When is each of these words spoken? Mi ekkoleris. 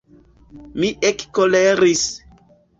Mi 0.79 0.89
ekkoleris. 1.11 2.05